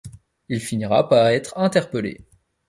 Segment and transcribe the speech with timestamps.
[0.49, 2.21] Il finira par être interpellé.